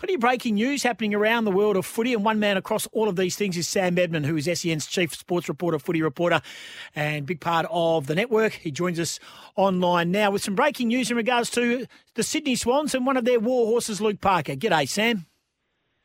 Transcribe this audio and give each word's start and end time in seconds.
Plenty 0.00 0.14
of 0.14 0.20
breaking 0.20 0.54
news 0.54 0.82
happening 0.82 1.14
around 1.14 1.44
the 1.44 1.50
world 1.50 1.76
of 1.76 1.84
footy, 1.84 2.14
and 2.14 2.24
one 2.24 2.38
man 2.38 2.56
across 2.56 2.86
all 2.86 3.06
of 3.06 3.16
these 3.16 3.36
things 3.36 3.54
is 3.58 3.68
Sam 3.68 3.98
Edmund, 3.98 4.24
who 4.24 4.34
is 4.34 4.48
SEN's 4.50 4.86
chief 4.86 5.14
sports 5.14 5.46
reporter, 5.46 5.78
footy 5.78 6.00
reporter, 6.00 6.40
and 6.96 7.26
big 7.26 7.38
part 7.38 7.66
of 7.68 8.06
the 8.06 8.14
network. 8.14 8.54
He 8.54 8.70
joins 8.70 8.98
us 8.98 9.20
online 9.56 10.10
now 10.10 10.30
with 10.30 10.42
some 10.42 10.54
breaking 10.54 10.88
news 10.88 11.10
in 11.10 11.18
regards 11.18 11.50
to 11.50 11.86
the 12.14 12.22
Sydney 12.22 12.56
Swans 12.56 12.94
and 12.94 13.04
one 13.04 13.18
of 13.18 13.26
their 13.26 13.38
war 13.38 13.66
horses, 13.66 14.00
Luke 14.00 14.22
Parker. 14.22 14.54
G'day, 14.54 14.88
Sam. 14.88 15.26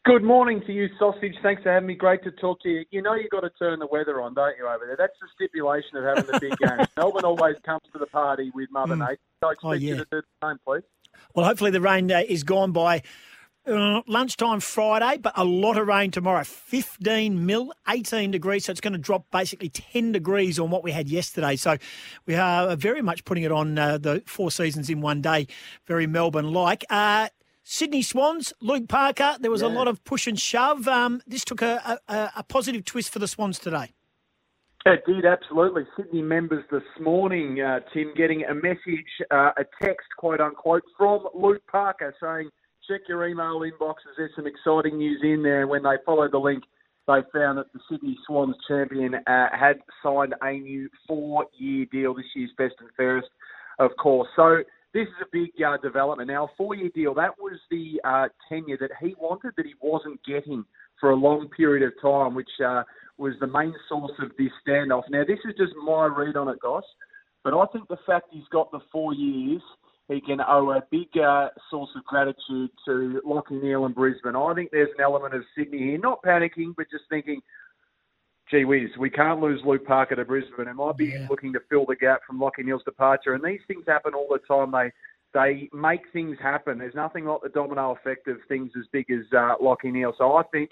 Good 0.04 0.26
morning 0.26 0.62
to 0.68 0.74
you, 0.74 0.90
Sausage. 1.00 1.36
Thanks 1.42 1.64
for 1.64 1.72
having 1.72 1.88
me. 1.88 1.96
Great 1.96 2.22
to 2.26 2.32
talk 2.32 2.62
to 2.64 2.70
you. 2.70 2.84
You 2.92 3.02
know 3.02 3.16
you've 3.16 3.32
got 3.32 3.42
to 3.42 3.50
turn 3.52 3.80
the 3.80 3.88
weather 3.88 4.20
on, 4.22 4.34
don't 4.34 4.58
you, 4.58 4.68
over 4.68 4.86
there? 4.86 4.98
That's 4.98 5.18
the 5.22 5.28
stipulation 5.36 5.96
of 5.96 6.04
having 6.04 6.26
the 6.30 6.40
big 6.42 6.58
game. 6.58 6.86
Melbourne 6.98 7.24
always 7.24 7.56
comes 7.66 7.84
to 7.94 8.00
the 8.00 8.08
party 8.08 8.52
with 8.54 8.70
Mother 8.72 8.96
mm. 8.96 9.08
Nature. 9.08 9.20
I 9.42 9.52
expect 9.52 9.60
oh, 9.64 9.72
yeah. 9.72 9.80
you 9.80 9.96
to 9.96 10.08
do 10.12 10.22
the 10.22 10.48
same, 10.48 10.58
please. 10.68 10.84
Well, 11.34 11.46
hopefully 11.46 11.72
the 11.72 11.80
rain 11.80 12.12
uh, 12.12 12.24
is 12.28 12.44
gone 12.44 12.74
by 12.74 13.02
uh, 13.68 14.02
lunchtime 14.08 14.60
Friday, 14.60 15.18
but 15.22 15.34
a 15.36 15.44
lot 15.44 15.78
of 15.78 15.88
rain 15.88 16.12
tomorrow. 16.12 16.44
15 16.44 17.46
mil, 17.46 17.74
18 17.88 18.32
degrees. 18.32 18.66
So 18.66 18.72
it's 18.72 18.82
going 18.82 18.94
to 18.94 19.00
drop 19.00 19.26
basically 19.32 19.70
10 19.70 20.12
degrees 20.12 20.60
on 20.60 20.70
what 20.70 20.84
we 20.84 20.92
had 20.92 21.10
yesterday. 21.10 21.56
So 21.56 21.78
we 22.26 22.36
are 22.36 22.76
very 22.76 23.02
much 23.02 23.26
putting 23.26 23.44
it 23.44 23.52
on 23.52 23.78
uh, 23.78 23.98
the 23.98 24.24
four 24.26 24.52
seasons 24.52 24.90
in 24.90 25.02
one 25.02 25.22
day. 25.22 25.48
Very 25.86 26.08
Melbourne 26.08 26.52
like. 26.52 26.86
Uh, 26.90 27.30
Sydney 27.64 28.04
Swans, 28.04 28.54
Luke 28.62 28.88
Parker, 28.88 29.38
there 29.40 29.50
was 29.50 29.64
yeah. 29.64 29.70
a 29.70 29.70
lot 29.70 29.88
of 29.88 30.04
push 30.04 30.28
and 30.28 30.40
shove. 30.40 30.88
Um, 30.88 31.22
this 31.26 31.44
took 31.44 31.64
a, 31.64 32.00
a, 32.08 32.32
a 32.38 32.44
positive 32.44 32.86
twist 32.86 33.12
for 33.12 33.18
the 33.18 33.28
Swans 33.28 33.58
today. 33.58 33.92
It 34.86 35.02
did, 35.08 35.26
absolutely. 35.26 35.88
Sydney 35.98 36.22
members 36.22 36.64
this 36.72 36.84
morning, 37.02 37.60
uh, 37.60 37.80
Tim, 37.92 38.14
getting 38.16 38.44
a 38.44 38.54
message, 38.54 39.08
uh, 39.32 39.50
a 39.58 39.66
text, 39.82 40.06
quote 40.16 40.40
unquote, 40.40 40.84
from 40.96 41.28
Luke 41.34 41.64
Parker 41.72 42.14
saying, 42.22 42.52
check 42.88 43.02
your 43.08 43.28
email 43.28 43.62
inboxes. 43.62 44.16
There's 44.18 44.32
some 44.36 44.48
exciting 44.48 44.98
news 44.98 45.22
in 45.24 45.44
there. 45.44 45.68
When 45.68 45.84
they 45.84 45.96
followed 46.06 46.32
the 46.32 46.38
link, 46.38 46.64
they 47.08 47.20
found 47.34 47.58
that 47.58 47.72
the 47.74 47.80
Sydney 47.90 48.18
Swans 48.26 48.56
champion 48.68 49.16
uh, 49.16 49.48
had 49.52 49.78
signed 50.04 50.34
a 50.42 50.54
new 50.54 50.90
four-year 51.08 51.86
deal. 51.92 52.14
This 52.14 52.26
year's 52.36 52.52
best 52.58 52.76
and 52.80 52.90
fairest, 52.98 53.28
of 53.80 53.92
course. 54.02 54.28
So 54.36 54.64
this 54.94 55.08
is 55.08 55.14
a 55.22 55.26
big 55.32 55.50
uh, 55.62 55.78
development. 55.78 56.30
Now, 56.30 56.46
a 56.46 56.56
four-year 56.58 56.90
deal, 56.96 57.14
that 57.16 57.38
was 57.40 57.60
the 57.70 58.02
uh, 58.04 58.28
tenure 58.50 58.78
that 58.80 58.92
he 59.00 59.16
wanted 59.20 59.54
that 59.58 59.66
he 59.66 59.76
wasn't 59.82 60.20
getting 60.26 60.66
for 61.00 61.12
a 61.12 61.16
long 61.16 61.50
period 61.50 61.86
of 61.86 61.94
time, 62.02 62.34
which 62.34 62.50
uh, 62.66 62.84
was 63.18 63.34
the 63.40 63.48
main 63.48 63.74
source 63.88 64.14
of 64.20 64.32
this 64.38 64.52
standoff. 64.68 65.04
Now, 65.10 65.24
this 65.28 65.40
is 65.46 65.54
just 65.58 65.74
my 65.84 66.06
read 66.06 66.36
on 66.38 66.48
it, 66.48 66.60
Goss, 66.62 66.86
but 67.44 67.54
I 67.54 67.66
think 67.68 67.88
the 67.88 67.98
fact 68.06 68.28
he's 68.32 68.48
got 68.52 68.72
the 68.72 68.80
four 68.92 69.14
years– 69.14 69.62
he 70.08 70.22
can 70.22 70.40
owe 70.40 70.72
a 70.72 70.84
big 70.92 71.18
uh, 71.18 71.50
source 71.70 71.90
of 71.96 72.04
gratitude 72.06 72.70
to 72.86 73.22
Lachie 73.26 73.62
Neale 73.62 73.86
and 73.86 73.96
Brisbane. 73.96 74.36
I 74.36 74.54
think 74.54 74.70
there's 74.72 74.90
an 74.98 75.04
element 75.04 75.34
of 75.34 75.44
Sydney 75.58 75.80
here, 75.80 75.98
not 75.98 76.22
panicking, 76.24 76.76
but 76.78 76.86
just 76.92 77.06
thinking, 77.10 77.42
gee 78.52 78.66
whiz, 78.66 78.90
we 79.00 79.10
can't 79.10 79.42
lose 79.42 79.62
Luke 79.66 79.86
Parker 79.86 80.16
to 80.16 80.26
Brisbane. 80.26 80.68
It 80.68 80.76
might 80.76 80.98
be 80.98 81.08
yeah. 81.08 81.28
looking 81.30 81.54
to 81.54 81.60
fill 81.70 81.86
the 81.88 81.96
gap 81.96 82.22
from 82.26 82.40
Lachie 82.40 82.64
Neale's 82.64 82.84
departure. 82.84 83.34
And 83.34 83.44
these 83.44 83.62
things 83.68 83.84
happen 83.88 84.14
all 84.14 84.28
the 84.30 84.40
time. 84.48 84.72
They 84.72 84.92
they 85.34 85.70
make 85.74 86.02
things 86.14 86.38
happen. 86.42 86.78
There's 86.78 86.96
nothing 86.96 87.26
like 87.26 87.42
the 87.42 87.50
domino 87.50 87.92
effect 87.92 88.28
of 88.30 88.38
things 88.48 88.72
as 88.80 88.86
big 88.94 89.12
as 89.12 89.26
uh, 89.34 89.56
Lachie 89.62 89.92
Neale. 89.92 90.14
So 90.18 90.36
I 90.36 90.44
think 90.44 90.70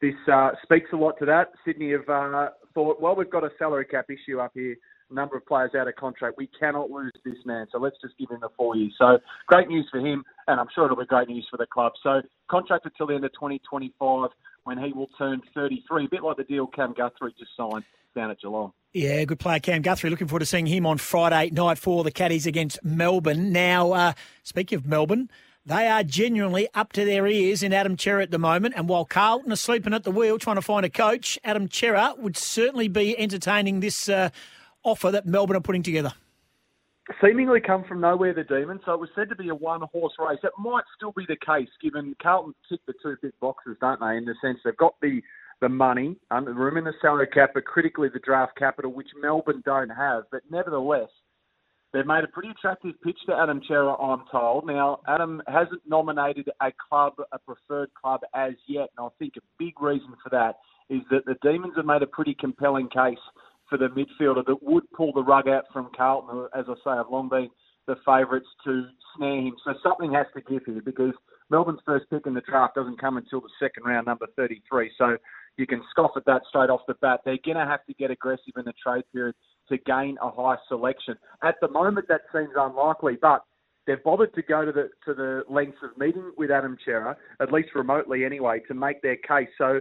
this 0.00 0.14
uh, 0.32 0.52
speaks 0.62 0.90
a 0.92 0.96
lot 0.96 1.18
to 1.18 1.26
that. 1.26 1.50
Sydney 1.66 1.90
have 1.90 2.08
uh, 2.08 2.48
thought, 2.72 3.00
well, 3.00 3.14
we've 3.14 3.30
got 3.30 3.44
a 3.44 3.50
salary 3.58 3.84
cap 3.84 4.06
issue 4.08 4.38
up 4.38 4.52
here 4.54 4.76
number 5.10 5.36
of 5.36 5.46
players 5.46 5.70
out 5.78 5.88
of 5.88 5.96
contract. 5.96 6.36
We 6.36 6.48
cannot 6.58 6.90
lose 6.90 7.12
this 7.24 7.38
man, 7.44 7.66
so 7.70 7.78
let's 7.78 7.96
just 8.02 8.16
give 8.18 8.30
him 8.30 8.40
the 8.40 8.48
four 8.56 8.76
years. 8.76 8.94
So 8.98 9.18
great 9.46 9.68
news 9.68 9.86
for 9.90 10.00
him, 10.00 10.24
and 10.48 10.60
I'm 10.60 10.66
sure 10.74 10.84
it'll 10.84 10.96
be 10.96 11.06
great 11.06 11.28
news 11.28 11.46
for 11.50 11.56
the 11.56 11.66
club. 11.66 11.92
So 12.02 12.22
contracted 12.50 12.92
till 12.96 13.06
the 13.06 13.14
end 13.14 13.24
of 13.24 13.32
2025 13.32 14.30
when 14.64 14.78
he 14.78 14.92
will 14.92 15.08
turn 15.16 15.40
33, 15.54 16.06
a 16.06 16.08
bit 16.08 16.22
like 16.22 16.36
the 16.36 16.44
deal 16.44 16.66
Cam 16.66 16.92
Guthrie 16.92 17.34
just 17.38 17.52
signed 17.56 17.84
down 18.16 18.30
at 18.30 18.40
Geelong. 18.40 18.72
Yeah, 18.92 19.22
good 19.24 19.38
player 19.38 19.60
Cam 19.60 19.82
Guthrie. 19.82 20.10
Looking 20.10 20.26
forward 20.26 20.40
to 20.40 20.46
seeing 20.46 20.66
him 20.66 20.86
on 20.86 20.98
Friday 20.98 21.50
night 21.50 21.78
for 21.78 22.02
the 22.02 22.10
Caddies 22.10 22.46
against 22.46 22.82
Melbourne. 22.82 23.52
Now, 23.52 23.92
uh, 23.92 24.12
speaking 24.42 24.76
of 24.76 24.86
Melbourne, 24.86 25.30
they 25.66 25.86
are 25.88 26.02
genuinely 26.02 26.68
up 26.74 26.92
to 26.92 27.04
their 27.04 27.26
ears 27.26 27.62
in 27.62 27.72
Adam 27.72 27.98
Cerra 27.98 28.22
at 28.22 28.30
the 28.30 28.38
moment. 28.38 28.74
And 28.76 28.88
while 28.88 29.04
Carlton 29.04 29.52
are 29.52 29.56
sleeping 29.56 29.92
at 29.92 30.04
the 30.04 30.10
wheel 30.10 30.38
trying 30.38 30.56
to 30.56 30.62
find 30.62 30.86
a 30.86 30.88
coach, 30.88 31.38
Adam 31.44 31.68
Cerra 31.70 32.14
would 32.16 32.36
certainly 32.36 32.88
be 32.88 33.18
entertaining 33.18 33.80
this 33.80 34.08
uh, 34.08 34.30
offer 34.86 35.10
that 35.10 35.26
Melbourne 35.26 35.56
are 35.56 35.60
putting 35.60 35.82
together? 35.82 36.14
Seemingly 37.22 37.60
come 37.60 37.84
from 37.84 38.00
nowhere, 38.00 38.34
the 38.34 38.42
Demons. 38.42 38.80
So 38.84 38.94
it 38.94 39.00
was 39.00 39.10
said 39.14 39.28
to 39.28 39.36
be 39.36 39.48
a 39.48 39.54
one 39.54 39.82
horse 39.92 40.14
race. 40.18 40.40
It 40.42 40.52
might 40.58 40.84
still 40.96 41.12
be 41.12 41.24
the 41.28 41.36
case, 41.36 41.68
given 41.80 42.16
Carlton 42.20 42.54
tick 42.68 42.80
the 42.86 42.94
two 43.02 43.16
big 43.22 43.32
boxes, 43.40 43.76
don't 43.80 44.00
they? 44.00 44.16
In 44.16 44.24
the 44.24 44.34
sense 44.42 44.58
they've 44.64 44.76
got 44.76 44.94
the 45.00 45.20
the 45.60 45.68
money, 45.68 46.16
um, 46.30 46.44
the 46.44 46.52
room 46.52 46.76
in 46.76 46.84
the 46.84 46.92
salary 47.00 47.26
cap, 47.28 47.52
but 47.54 47.64
critically 47.64 48.08
the 48.12 48.18
draft 48.18 48.58
capital, 48.58 48.92
which 48.92 49.08
Melbourne 49.20 49.62
don't 49.64 49.88
have. 49.88 50.24
But 50.30 50.42
nevertheless, 50.50 51.08
they've 51.92 52.06
made 52.06 52.24
a 52.24 52.28
pretty 52.28 52.50
attractive 52.50 53.00
pitch 53.02 53.16
to 53.26 53.34
Adam 53.34 53.62
Cerra, 53.66 53.94
I'm 53.94 54.24
told. 54.30 54.66
Now, 54.66 55.00
Adam 55.08 55.40
hasn't 55.46 55.80
nominated 55.86 56.50
a 56.60 56.72
club, 56.88 57.14
a 57.32 57.38
preferred 57.38 57.88
club 57.94 58.20
as 58.34 58.52
yet, 58.66 58.90
and 58.98 59.06
I 59.06 59.08
think 59.18 59.34
a 59.38 59.40
big 59.58 59.80
reason 59.80 60.12
for 60.22 60.28
that 60.30 60.56
is 60.90 61.00
that 61.10 61.24
the 61.24 61.36
Demons 61.42 61.72
have 61.76 61.86
made 61.86 62.02
a 62.02 62.06
pretty 62.06 62.36
compelling 62.38 62.88
case 62.88 63.18
for 63.68 63.78
the 63.78 63.88
midfielder 63.88 64.44
that 64.46 64.62
would 64.62 64.90
pull 64.92 65.12
the 65.12 65.22
rug 65.22 65.48
out 65.48 65.64
from 65.72 65.90
Carlton, 65.96 66.30
who, 66.30 66.48
as 66.58 66.66
I 66.68 66.74
say, 66.84 66.96
have 66.96 67.10
long 67.10 67.28
been 67.28 67.50
the 67.86 67.96
favourites 68.04 68.46
to 68.64 68.86
snare 69.16 69.40
him. 69.40 69.54
So 69.64 69.74
something 69.82 70.12
has 70.12 70.26
to 70.34 70.40
give 70.42 70.64
here 70.66 70.82
because 70.84 71.14
Melbourne's 71.50 71.80
first 71.86 72.06
pick 72.10 72.26
in 72.26 72.34
the 72.34 72.40
draft 72.40 72.74
doesn't 72.74 73.00
come 73.00 73.16
until 73.16 73.40
the 73.40 73.48
second 73.60 73.84
round, 73.84 74.06
number 74.06 74.26
33. 74.36 74.90
So 74.98 75.16
you 75.56 75.66
can 75.66 75.82
scoff 75.90 76.12
at 76.16 76.24
that 76.26 76.42
straight 76.48 76.70
off 76.70 76.80
the 76.88 76.94
bat. 76.94 77.20
They're 77.24 77.38
going 77.44 77.56
to 77.56 77.64
have 77.64 77.84
to 77.86 77.94
get 77.94 78.10
aggressive 78.10 78.54
in 78.56 78.64
the 78.64 78.72
trade 78.82 79.04
period 79.12 79.34
to 79.68 79.78
gain 79.78 80.16
a 80.20 80.30
high 80.30 80.56
selection. 80.68 81.14
At 81.42 81.56
the 81.60 81.68
moment, 81.68 82.08
that 82.08 82.22
seems 82.32 82.50
unlikely, 82.56 83.18
but 83.20 83.42
they've 83.86 84.02
bothered 84.02 84.34
to 84.34 84.42
go 84.42 84.64
to 84.64 84.72
the 84.72 84.90
to 85.04 85.14
the 85.14 85.42
lengths 85.48 85.78
of 85.82 85.96
meeting 85.98 86.32
with 86.36 86.50
Adam 86.50 86.76
Cerra, 86.84 87.16
at 87.40 87.52
least 87.52 87.68
remotely 87.74 88.24
anyway, 88.24 88.60
to 88.68 88.74
make 88.74 89.02
their 89.02 89.16
case. 89.16 89.48
So 89.58 89.80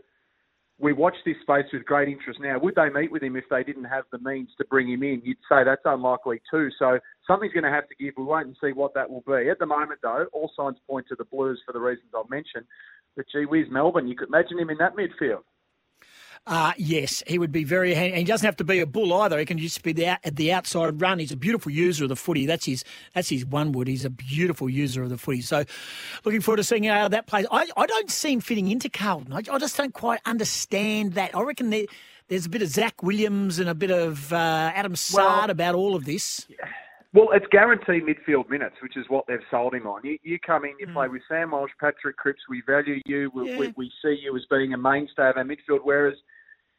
we 0.77 0.91
watch 0.91 1.15
this 1.25 1.37
space 1.41 1.65
with 1.71 1.85
great 1.85 2.09
interest 2.09 2.39
now. 2.41 2.59
Would 2.59 2.75
they 2.75 2.89
meet 2.89 3.11
with 3.11 3.23
him 3.23 3.37
if 3.37 3.45
they 3.49 3.63
didn't 3.63 3.85
have 3.85 4.03
the 4.11 4.19
means 4.19 4.49
to 4.57 4.65
bring 4.65 4.89
him 4.89 5.03
in? 5.03 5.21
You'd 5.23 5.37
say 5.49 5.63
that's 5.63 5.81
unlikely 5.85 6.41
too. 6.51 6.69
So 6.77 6.99
something's 7.25 7.53
going 7.53 7.63
to 7.63 7.69
have 7.69 7.87
to 7.87 7.95
give. 7.95 8.15
We'll 8.17 8.27
wait 8.27 8.45
and 8.45 8.57
see 8.61 8.73
what 8.73 8.93
that 8.93 9.09
will 9.09 9.23
be. 9.25 9.49
At 9.49 9.59
the 9.59 9.65
moment, 9.65 10.01
though, 10.03 10.25
all 10.33 10.51
signs 10.55 10.77
point 10.87 11.05
to 11.09 11.15
the 11.15 11.23
Blues 11.25 11.61
for 11.65 11.71
the 11.71 11.79
reasons 11.79 12.09
I've 12.17 12.29
mentioned. 12.29 12.65
But 13.15 13.25
gee 13.31 13.45
whiz, 13.45 13.67
Melbourne, 13.71 14.07
you 14.07 14.17
could 14.17 14.27
imagine 14.27 14.59
him 14.59 14.69
in 14.69 14.77
that 14.79 14.97
midfield. 14.97 15.43
Uh, 16.47 16.73
yes, 16.77 17.23
he 17.25 17.39
would 17.39 17.51
be 17.51 17.63
very 17.63 17.95
handy. 17.95 18.11
And 18.11 18.19
he 18.19 18.23
doesn't 18.23 18.45
have 18.45 18.57
to 18.57 18.63
be 18.63 18.79
a 18.79 18.85
bull 18.85 19.13
either. 19.13 19.39
He 19.39 19.45
can 19.45 19.57
just 19.57 19.81
be 19.81 19.93
the, 19.93 20.05
at 20.05 20.35
the 20.35 20.53
outside 20.53 21.01
run. 21.01 21.17
He's 21.17 21.31
a 21.31 21.37
beautiful 21.37 21.71
user 21.71 22.03
of 22.03 22.09
the 22.09 22.15
footy. 22.15 22.45
That's 22.45 22.65
his 22.65 22.83
that's 23.13 23.29
his 23.29 23.45
one 23.45 23.71
wood. 23.71 23.87
He's 23.87 24.05
a 24.05 24.11
beautiful 24.11 24.69
user 24.69 25.01
of 25.01 25.09
the 25.09 25.17
footy. 25.17 25.41
So 25.41 25.63
looking 26.23 26.41
forward 26.41 26.57
to 26.57 26.63
seeing 26.63 26.83
how 26.83 27.07
that 27.07 27.25
plays. 27.25 27.47
I, 27.51 27.67
I 27.75 27.85
don't 27.87 28.11
see 28.11 28.33
him 28.33 28.41
fitting 28.41 28.69
into 28.69 28.89
Carlton. 28.89 29.33
I, 29.33 29.41
I 29.51 29.57
just 29.57 29.75
don't 29.75 29.93
quite 29.93 30.19
understand 30.25 31.13
that. 31.13 31.35
I 31.35 31.41
reckon 31.41 31.71
there, 31.71 31.85
there's 32.27 32.45
a 32.45 32.49
bit 32.49 32.61
of 32.61 32.67
Zac 32.67 33.01
Williams 33.01 33.57
and 33.57 33.67
a 33.67 33.75
bit 33.75 33.91
of 33.91 34.31
uh, 34.31 34.71
Adam 34.75 34.95
Saad 34.95 35.17
well, 35.17 35.49
about 35.49 35.73
all 35.73 35.95
of 35.95 36.05
this. 36.05 36.45
Yeah. 36.47 36.67
Well, 37.15 37.29
it's 37.31 37.45
guaranteed 37.49 38.03
midfield 38.03 38.49
minutes, 38.49 38.75
which 38.83 38.97
is 38.97 39.05
what 39.07 39.25
they've 39.25 39.39
sold 39.49 39.73
him 39.73 39.87
on. 39.87 40.01
You, 40.03 40.17
you 40.21 40.37
come 40.37 40.65
in, 40.65 40.73
you 40.81 40.87
mm. 40.87 40.93
play 40.93 41.07
with 41.07 41.21
Sam 41.29 41.51
Walsh, 41.51 41.71
Patrick 41.79 42.17
Cripps. 42.17 42.41
We 42.49 42.61
value 42.67 42.99
you. 43.05 43.31
We, 43.33 43.51
yeah. 43.51 43.57
we, 43.57 43.73
we, 43.77 43.91
see 44.01 44.17
you 44.21 44.35
as 44.35 44.43
being 44.49 44.73
a 44.73 44.77
mainstay 44.77 45.29
of 45.29 45.37
our 45.37 45.45
midfield. 45.45 45.79
Whereas 45.83 46.15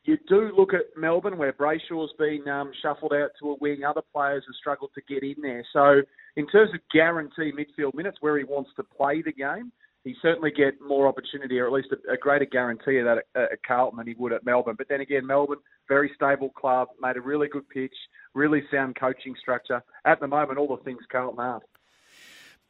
you 0.07 0.19
do 0.29 0.53
look 0.57 0.73
at 0.73 0.97
Melbourne, 0.97 1.39
where 1.39 1.53
Brayshaw's 1.53 2.13
been 2.19 2.49
um, 2.49 2.73
shuffled 2.83 3.13
out 3.13 3.31
to 3.41 3.51
a 3.51 3.57
wing. 3.61 3.85
Other 3.85 4.03
players 4.13 4.45
have 4.47 4.55
struggled 4.55 4.91
to 4.95 5.03
get 5.03 5.23
in 5.23 5.37
there. 5.43 5.65
So, 5.73 6.03
in 6.37 6.47
terms 6.49 6.71
of 6.75 6.81
guarantee 6.93 7.53
midfield 7.53 7.95
minutes, 7.95 8.19
where 8.21 8.39
he 8.39 8.45
wants 8.45 8.71
to 8.77 8.83
play 8.83 9.23
the 9.23 9.33
game, 9.33 9.73
he 10.05 10.15
certainly 10.23 10.53
get 10.53 10.75
more 10.81 11.09
opportunity, 11.09 11.59
or 11.59 11.67
at 11.67 11.73
least 11.73 11.89
a, 11.91 12.13
a 12.13 12.17
greater 12.17 12.45
guarantee 12.45 12.99
of 12.99 13.07
that 13.07 13.19
at, 13.35 13.53
at 13.53 13.63
Carlton 13.67 13.99
than 13.99 14.07
he 14.07 14.15
would 14.15 14.33
at 14.33 14.47
Melbourne. 14.47 14.77
But 14.79 14.89
then 14.89 15.01
again, 15.01 15.27
Melbourne, 15.27 15.59
very 15.89 16.13
stable 16.15 16.51
club, 16.51 16.89
made 17.01 17.17
a 17.17 17.21
really 17.21 17.49
good 17.49 17.69
pitch, 17.69 17.95
really 18.35 18.63
sound 18.71 18.97
coaching 18.99 19.35
structure. 19.41 19.83
At 20.05 20.21
the 20.21 20.29
moment, 20.29 20.59
all 20.59 20.77
the 20.77 20.83
things 20.85 21.01
Carlton 21.11 21.45
have. 21.45 21.63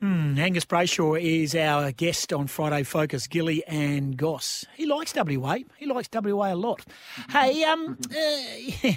Mm, 0.03 0.39
Angus 0.39 0.67
Brayshaw 0.67 1.19
is 1.19 1.55
our 1.55 1.91
guest 1.91 2.31
on 2.31 2.49
Friday 2.49 2.83
Focus, 2.83 3.27
Gilly 3.27 3.65
and 3.67 4.15
Goss. 4.15 4.67
He 4.75 4.85
likes 4.85 5.15
WA. 5.17 5.57
He 5.79 5.87
likes 5.87 6.11
WA 6.13 6.53
a 6.53 6.55
lot. 6.55 6.85
Hey, 7.31 7.65
um, 7.65 7.97
uh, 8.11 8.15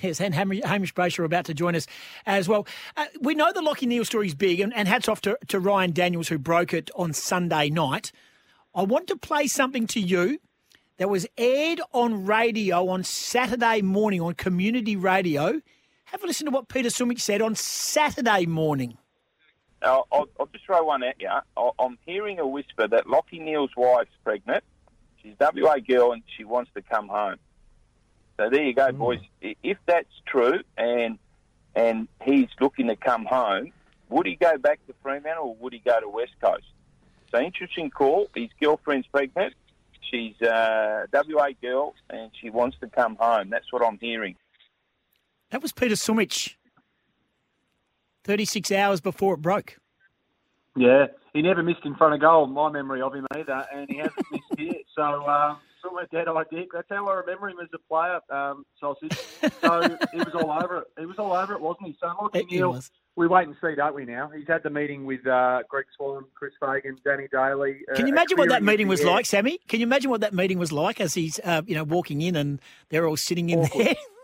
yes, 0.04 0.19
and 0.19 0.36
Hamish 0.36 0.94
Brayshaw 0.94 1.24
about 1.24 1.46
to 1.46 1.54
join 1.54 1.74
us 1.74 1.88
as 2.25 2.50
well. 2.50 2.68
Uh, 2.98 3.06
we 3.22 3.34
know 3.34 3.54
the 3.54 3.62
Lachie 3.62 3.88
Neale 3.88 4.04
story 4.04 4.28
is 4.28 4.36
big, 4.36 4.60
and, 4.60 4.74
and 4.75 4.90
hats 4.90 5.07
off 5.07 5.22
to, 5.22 5.38
to 5.48 5.57
Ryan 5.57 5.94
Daniels 5.94 6.28
who 6.28 6.38
broke 6.38 6.74
it 6.74 6.92
on 6.98 7.13
Sunday 7.13 7.69
night. 7.69 8.12
I 8.75 8.84
want 8.84 9.07
to 9.07 9.16
play 9.16 9.48
something 9.48 9.88
to 9.88 10.01
you 10.01 10.40
that 10.98 11.10
was 11.10 11.25
aired 11.38 11.80
on 11.94 12.25
radio 12.25 12.90
on 12.90 13.06
Saturday 13.06 13.81
morning 13.81 14.19
on 14.19 14.34
community 14.34 14.98
radio. 14.98 15.62
Have 16.06 16.24
a 16.24 16.28
listen 16.28 16.44
to 16.48 16.51
what 16.51 16.68
Peter 16.68 16.90
Sumich 16.90 17.22
said 17.22 17.42
on 17.42 17.56
Saturday 17.56 18.46
morning. 18.46 18.98
I'll, 19.81 20.07
I'll, 20.11 20.29
I'll 20.39 20.47
just 20.47 20.65
throw 20.65 20.83
one 20.83 21.03
at 21.03 21.15
you. 21.19 21.29
I'm 21.79 21.97
hearing 22.05 22.39
a 22.39 22.47
whisper 22.47 22.87
that 22.87 23.05
Lachie 23.05 23.41
Neale's 23.41 23.71
wife's 23.75 24.11
pregnant. 24.23 24.63
She's 25.21 25.35
WA 25.39 25.77
girl 25.79 26.11
and 26.11 26.23
she 26.37 26.43
wants 26.43 26.71
to 26.75 26.81
come 26.81 27.07
home. 27.07 27.37
So 28.37 28.49
there 28.49 28.63
you 28.63 28.73
go, 28.73 28.87
mm. 28.87 28.97
boys. 28.97 29.19
If 29.41 29.77
that's 29.85 30.07
true 30.25 30.61
and 30.77 31.19
and 31.75 32.07
he's 32.23 32.47
looking 32.59 32.87
to 32.87 32.95
come 32.95 33.25
home, 33.25 33.71
would 34.09 34.25
he 34.25 34.35
go 34.35 34.57
back 34.57 34.79
to 34.87 34.93
Fremantle 35.03 35.49
or 35.49 35.55
would 35.57 35.73
he 35.73 35.79
go 35.79 35.99
to 35.99 36.09
West 36.09 36.33
Coast? 36.41 36.65
So 37.31 37.39
interesting 37.39 37.89
call. 37.89 38.27
His 38.33 38.49
girlfriend's 38.59 39.07
pregnant. 39.07 39.53
She's 40.09 40.41
a 40.41 41.07
WA 41.13 41.49
girl 41.61 41.93
and 42.09 42.31
she 42.41 42.49
wants 42.49 42.77
to 42.81 42.87
come 42.87 43.17
home. 43.17 43.49
That's 43.49 43.71
what 43.71 43.85
I'm 43.85 43.99
hearing. 43.99 44.35
That 45.51 45.61
was 45.61 45.71
Peter 45.71 45.95
Sumich 45.95 46.55
36 48.24 48.71
hours 48.71 49.01
before 49.01 49.33
it 49.36 49.42
broke. 49.42 49.77
Yeah, 50.75 51.07
he 51.33 51.42
never 51.42 51.63
missed 51.63 51.86
in 51.86 51.95
front 51.95 52.13
of 52.13 52.21
goal, 52.21 52.48
my 52.48 52.69
memory 52.71 53.01
of 53.01 53.13
him 53.13 53.25
either, 53.36 53.66
and 53.74 53.89
he 53.89 53.98
hasn't 53.98 54.25
missed 54.31 54.44
here. 54.57 54.74
So, 54.95 55.27
um, 55.27 55.57
sort 55.81 56.04
of 56.04 56.10
dead 56.10 56.27
eye 56.27 56.44
dick. 56.51 56.69
That's 56.74 56.88
how 56.89 57.07
I 57.07 57.16
remember 57.16 57.50
him 57.50 57.57
as 57.62 57.69
a 57.74 57.80
player, 57.80 58.19
um, 58.30 58.66
Sausage. 58.80 59.18
So 59.62 59.98
he 60.12 60.18
was 60.18 60.33
all 60.36 60.51
over 60.51 60.80
it. 60.80 60.88
He 60.98 61.06
was 61.06 61.18
all 61.18 61.33
over 61.33 61.54
it, 61.54 61.62
wasn't 61.62 61.88
he? 61.88 61.98
So, 62.00 62.30
Neale, 62.50 62.81
we 63.16 63.27
wait 63.27 63.48
and 63.48 63.56
see, 63.62 63.75
don't 63.75 63.95
we, 63.95 64.06
now? 64.06 64.30
He's 64.30 64.48
had 64.48 64.63
the 64.63 64.69
meeting 64.69 65.06
with 65.06 65.25
uh, 65.27 65.63
Greg 65.68 65.86
Swann, 65.98 66.25
Chris 66.36 66.54
Fagan, 66.60 66.98
Danny 67.04 67.27
Daly. 67.31 67.81
Uh, 67.92 67.95
Can 67.95 68.07
you 68.07 68.13
imagine 68.13 68.38
what 68.38 68.50
that 68.50 68.63
meeting 68.63 68.88
was 68.88 69.04
like, 69.04 69.25
Sammy? 69.25 69.60
Can 69.68 69.80
you 69.80 69.86
imagine 69.86 70.10
what 70.10 70.22
that 70.22 70.33
meeting 70.33 70.60
was 70.60 70.72
like 70.72 71.01
as 71.01 71.13
he's, 71.13 71.39
uh, 71.44 71.62
you 71.65 71.75
know, 71.75 71.83
walking 71.83 72.22
in 72.22 72.36
and 72.36 72.62
they're 72.89 73.07
all 73.07 73.18
sitting 73.18 73.50
in 73.50 73.68
there? 73.74 73.95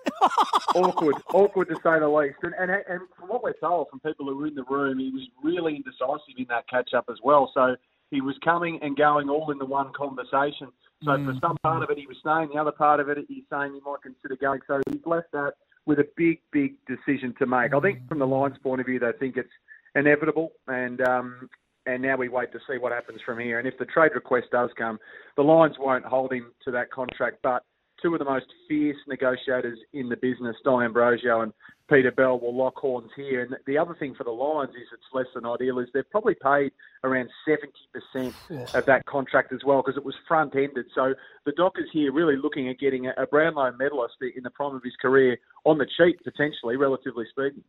awkward, 0.76 1.16
awkward 1.34 1.68
to 1.70 1.76
say 1.76 2.00
the 2.00 2.08
least. 2.08 2.38
And, 2.44 2.54
and 2.58 2.72
and 2.72 3.02
from 3.18 3.30
what 3.30 3.44
we're 3.44 3.54
told 3.54 3.90
from 3.90 4.00
people 4.00 4.26
who 4.26 4.36
were 4.36 4.48
in 4.48 4.56
the 4.56 4.64
room, 4.64 5.00
he 5.00 5.12
was 5.12 5.28
really 5.44 5.76
indecisive 5.76 6.36
in 6.38 6.46
that 6.50 6.68
catch 6.70 6.94
up 6.94 7.06
as 7.10 7.18
well. 7.24 7.52
So 7.54 7.76
he 8.12 8.22
was 8.22 8.36
coming 8.44 8.80
and 8.82 8.96
going 8.96 9.30
all 9.30 9.52
in 9.52 9.58
the 9.58 9.66
one 9.66 9.92
conversation. 9.94 10.68
So 11.04 11.12
mm. 11.12 11.26
for 11.26 11.40
some 11.42 11.58
part 11.64 11.84
of 11.84 11.90
it, 11.90 11.98
he 11.98 12.08
was 12.08 12.18
staying. 12.20 12.50
The 12.54 12.60
other 12.60 12.72
part 12.72 13.00
of 13.00 13.10
it, 13.10 13.18
he's 13.28 13.44
saying 13.50 13.74
he 13.74 13.82
might 13.82 14.02
consider 14.02 14.36
going. 14.36 14.62
So 14.68 14.82
he's 14.90 15.06
left 15.06 15.32
that 15.34 15.54
with 15.86 16.00
a 16.00 16.08
big, 16.16 16.40
big 16.52 16.76
decision 16.88 17.34
to 17.40 17.46
make. 17.46 17.74
I 17.74 17.80
think 17.80 18.08
from 18.08 18.20
the 18.20 18.28
Lions' 18.28 18.58
point 18.62 18.82
of 18.82 18.88
view, 18.88 19.00
they 19.00 19.12
think 19.20 19.38
it's 19.38 19.50
inevitable, 19.96 20.52
and 20.68 21.02
um, 21.02 21.50
and 21.86 22.02
now 22.02 22.18
we 22.18 22.30
wait 22.30 22.52
to 22.52 22.60
see 22.68 22.78
what 22.78 22.92
happens 22.92 23.22
from 23.26 23.40
here. 23.40 23.60
And 23.60 23.68
if 23.68 23.78
the 23.78 23.86
trade 23.86 24.12
request 24.16 24.48
does 24.52 24.72
come, 24.78 24.98
the 25.38 25.44
Lions 25.44 25.76
won't 25.80 26.06
hold 26.06 26.34
him 26.34 26.52
to 26.64 26.72
that 26.72 26.92
contract, 26.92 27.38
but 27.44 27.64
two 28.06 28.14
of 28.14 28.20
the 28.20 28.26
most 28.26 28.46
fierce 28.68 28.98
negotiators 29.08 29.80
in 29.94 30.10
the 30.10 30.18
business, 30.18 30.56
Dom 30.64 30.84
Ambrosio 30.84 31.42
and 31.42 31.52
Peter 31.90 32.12
Bell, 32.12 32.40
will 32.40 32.56
lock 32.56 32.76
horns 32.76 33.10
here. 33.16 33.42
And 33.42 33.56
the 33.66 33.80
other 33.80 33.96
thing 33.96 34.14
for 34.16 34.24
the 34.24 34.32
Lions 34.32 34.76
is 34.76 34.88
it's 34.94 35.04
less 35.12 35.26
than 35.34 35.46
ideal 35.46 35.80
is 35.80 35.88
they've 35.92 36.10
probably 36.12 36.36
paid 36.36 36.72
around 37.04 37.30
70% 37.48 38.34
of 38.76 38.86
that 38.86 39.06
contract 39.06 39.54
as 39.54 39.62
well 39.66 39.82
because 39.82 39.98
it 39.98 40.06
was 40.06 40.14
front-ended. 40.28 40.86
So 40.94 41.16
the 41.46 41.52
Dockers 41.54 41.90
here 41.92 42.12
really 42.12 42.38
looking 42.38 42.70
at 42.70 42.80
getting 42.80 43.08
a 43.08 43.26
Brownlow 43.26 43.72
medalist 43.80 44.16
in 44.22 44.44
the 44.44 44.52
prime 44.52 44.76
of 44.76 44.84
his 44.84 44.96
career 45.02 45.38
on 45.64 45.80
the 45.80 45.88
cheap, 45.98 46.20
potentially, 46.24 46.78
relatively 46.78 47.26
speaking. 47.32 47.64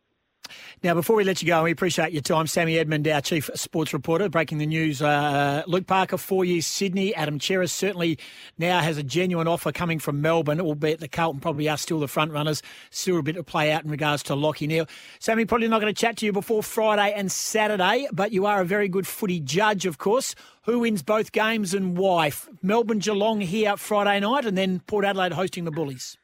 Now, 0.83 0.93
before 0.93 1.15
we 1.15 1.23
let 1.23 1.41
you 1.41 1.47
go, 1.47 1.63
we 1.63 1.71
appreciate 1.71 2.11
your 2.11 2.21
time. 2.21 2.45
Sammy 2.45 2.77
Edmund, 2.77 3.07
our 3.07 3.19
chief 3.19 3.49
sports 3.55 3.93
reporter, 3.93 4.29
breaking 4.29 4.59
the 4.59 4.67
news. 4.67 5.01
Uh, 5.01 5.63
Luke 5.65 5.87
Parker, 5.87 6.17
four 6.17 6.45
years 6.45 6.67
Sydney. 6.67 7.15
Adam 7.15 7.39
Cerra 7.39 7.67
certainly 7.67 8.19
now 8.59 8.79
has 8.79 8.95
a 8.95 9.01
genuine 9.01 9.47
offer 9.47 9.71
coming 9.71 9.97
from 9.97 10.21
Melbourne, 10.21 10.61
albeit 10.61 10.99
the 10.99 11.07
Carlton 11.07 11.41
probably 11.41 11.67
are 11.67 11.79
still 11.79 11.99
the 11.99 12.07
front 12.07 12.31
runners. 12.31 12.61
Still 12.91 13.17
a 13.17 13.23
bit 13.23 13.33
to 13.33 13.43
play 13.43 13.71
out 13.71 13.85
in 13.85 13.89
regards 13.89 14.21
to 14.23 14.33
Lachie 14.33 14.67
Neale. 14.67 14.87
Sammy, 15.17 15.45
probably 15.45 15.67
not 15.67 15.81
going 15.81 15.91
to 15.91 15.99
chat 15.99 16.17
to 16.17 16.27
you 16.27 16.31
before 16.31 16.61
Friday 16.61 17.11
and 17.11 17.31
Saturday, 17.31 18.07
but 18.13 18.31
you 18.31 18.45
are 18.45 18.61
a 18.61 18.65
very 18.65 18.87
good 18.87 19.07
footy 19.07 19.39
judge, 19.39 19.87
of 19.87 19.97
course. 19.97 20.35
Who 20.65 20.79
wins 20.79 21.01
both 21.01 21.31
games 21.31 21.73
and 21.73 21.97
why? 21.97 22.31
Melbourne 22.61 22.99
Geelong 22.99 23.41
here 23.41 23.77
Friday 23.77 24.19
night, 24.19 24.45
and 24.45 24.55
then 24.55 24.81
Port 24.81 25.05
Adelaide 25.05 25.33
hosting 25.33 25.65
the 25.65 25.71
Bullies. 25.71 26.19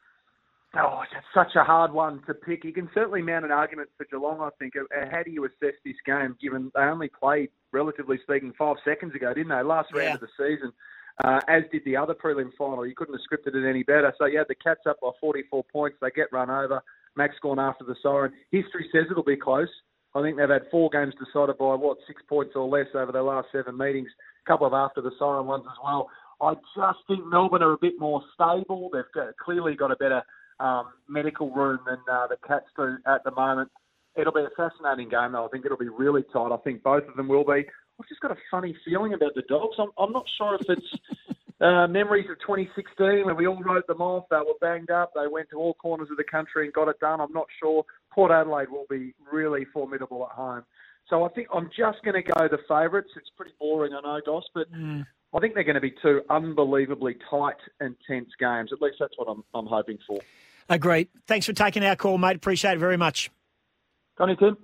Oh, 0.75 1.04
that's 1.14 1.25
such 1.36 1.56
a 1.56 1.64
hard 1.64 1.94
one 1.94 2.24
to 2.25 2.34
pick. 2.34 2.64
You 2.64 2.74
can 2.74 2.90
certainly 2.96 3.22
mount 3.22 3.46
an 3.46 3.52
argument 3.52 3.90
for 3.96 4.06
Geelong, 4.06 4.42
I 4.42 4.50
think. 4.58 4.74
How 5.12 5.22
do 5.22 5.30
you 5.30 5.46
assess 5.46 5.75
this 5.86 5.96
game, 6.04 6.36
given 6.42 6.72
they 6.74 6.81
only 6.81 7.10
played, 7.10 7.50
relatively 7.72 8.18
speaking, 8.24 8.54
five 8.58 8.78
seconds 8.84 9.14
ago, 9.14 9.34
didn't 9.36 9.50
they? 9.50 9.62
Last 9.62 9.90
yeah. 9.94 10.02
round 10.02 10.16
of 10.16 10.22
the 10.22 10.28
season, 10.36 10.74
uh, 11.24 11.42
as 11.48 11.64
did 11.72 11.84
the 11.86 11.96
other 11.96 12.16
prelim 12.16 12.50
final. 12.58 12.88
You 12.88 12.96
couldn't 12.96 13.14
have 13.14 13.22
scripted 13.22 13.56
it 13.56 13.70
any 13.70 13.84
better. 13.84 14.12
So, 14.18 14.25
yeah, 14.25 14.44
the 14.48 14.56
Cats 14.56 14.81
up 14.90 15.00
by 15.00 15.12
44 15.22 15.64
points. 15.66 15.98
They 16.02 16.10
get 16.10 16.31
run 16.31 16.50
over. 16.50 16.81
Max 17.16 17.36
Gawn 17.44 17.60
after 17.60 17.84
the 17.84 17.96
siren. 18.02 18.34
History 18.50 18.90
says 18.92 19.06
it'll 19.12 19.22
be 19.22 19.38
close. 19.38 19.70
I 20.16 20.24
think 20.24 20.38
they've 20.38 20.50
had 20.50 20.64
four 20.72 20.90
games 20.90 21.14
decided 21.24 21.60
by, 21.60 21.75
what, 21.75 22.00
six 22.08 22.24
points 22.28 22.54
or 22.56 22.68
less 22.68 22.88
over 22.96 23.12
their 23.12 23.22
last 23.22 23.50
seven 23.52 23.78
meetings. 23.78 24.10
A 24.44 24.50
couple 24.50 24.66
of 24.66 24.74
after 24.74 25.02
the 25.02 25.12
siren 25.20 25.46
ones 25.46 25.66
as 25.70 25.78
well. 25.84 26.10
I 26.42 26.56
just 26.75 27.00
think 27.08 27.25
Melbourne 27.28 27.62
are 27.62 27.74
a 27.74 27.78
bit 27.78 28.00
more 28.00 28.24
stable. 28.34 28.90
They've 28.92 29.04
got, 29.14 29.38
clearly 29.38 29.75
got 29.75 29.92
a 29.92 29.96
better 29.96 30.24
um, 30.60 30.88
medical 31.08 31.52
room 31.52 31.80
than 31.86 32.00
uh, 32.12 32.28
the 32.28 32.38
Cats 32.48 32.66
do 32.76 32.98
at 33.06 33.24
the 33.24 33.32
moment. 33.32 33.70
It'll 34.16 34.34
be 34.34 34.42
a 34.42 34.50
fascinating 34.56 35.10
game, 35.10 35.32
though. 35.32 35.46
I 35.46 35.48
think 35.50 35.66
it'll 35.66 35.78
be 35.78 35.90
really 35.90 36.24
tight. 36.32 36.52
I 36.52 36.58
think 36.58 36.84
both 36.84 37.08
of 37.08 37.16
them 37.16 37.28
will 37.28 37.44
be. 37.44 37.66
I've 38.00 38.08
just 38.08 38.22
got 38.22 38.32
a 38.32 38.38
funny 38.52 38.76
feeling 38.86 39.14
about 39.14 39.34
the 39.36 39.44
Dogs. 39.44 39.76
I'm, 39.80 39.90
I'm 39.98 40.12
not 40.12 40.26
sure 40.38 40.56
if 40.56 40.70
it's 40.70 40.88
uh, 41.62 41.88
memories 41.88 42.30
of 42.30 42.40
2016 42.40 43.26
when 43.26 43.36
we 43.36 43.48
all 43.48 43.62
wrote 43.62 43.88
them 43.88 44.02
off. 44.02 44.26
They 44.30 44.38
were 44.38 44.56
banged 44.62 44.92
up. 44.92 45.14
They 45.16 45.28
went 45.28 45.50
to 45.52 45.58
all 45.58 45.74
corners 45.76 46.10
of 46.12 46.18
the 46.18 46.24
country 46.24 46.66
and 46.66 46.74
got 46.74 46.90
it 46.90 47.00
done. 47.00 47.22
I'm 47.22 47.34
not 47.34 47.48
sure. 47.60 47.86
Port 48.12 48.32
Adelaide 48.32 48.70
will 48.70 48.86
be 48.90 49.14
really 49.32 49.66
formidable 49.66 50.28
at 50.30 50.36
home. 50.36 50.64
So 51.10 51.24
I 51.26 51.30
think 51.30 51.48
I'm 51.54 51.70
just 51.76 52.04
going 52.04 52.22
to 52.22 52.32
go 52.32 52.48
the 52.48 52.60
favourites. 52.68 53.10
It's 53.16 53.30
pretty 53.36 53.54
boring, 53.60 53.94
I 53.94 54.02
know, 54.02 54.22
Goss, 54.26 54.46
but 54.54 54.72
mm. 54.72 55.06
I 55.36 55.40
think 55.40 55.56
they're 55.56 55.64
going 55.64 55.76
to 55.76 55.82
be 55.82 55.94
two 56.02 56.22
unbelievably 56.30 57.18
tight 57.30 57.56
and 57.80 57.96
tense 58.08 58.30
games. 58.40 58.72
At 58.72 58.82
least 58.82 58.98
that's 59.00 59.18
what 59.18 59.28
I'm, 59.28 59.44
I'm 59.54 59.66
hoping 59.66 59.98
for. 60.06 60.20
Agreed. 60.70 61.10
Thanks 61.28 61.46
for 61.46 61.54
taking 61.54 61.84
our 61.84 61.96
call, 61.96 62.18
mate. 62.18 62.36
Appreciate 62.36 62.74
it 62.74 62.80
very 62.80 62.98
much. 62.98 63.32
Connie, 64.18 64.36
Tim. 64.36 64.58